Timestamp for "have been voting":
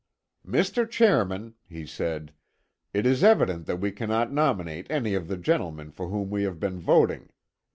6.41-7.29